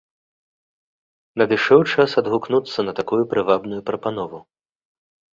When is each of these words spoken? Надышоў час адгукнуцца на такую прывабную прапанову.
Надышоў 1.41 1.81
час 1.91 2.15
адгукнуцца 2.21 2.79
на 2.87 2.91
такую 2.99 3.19
прывабную 3.35 3.77
прапанову. 3.91 4.39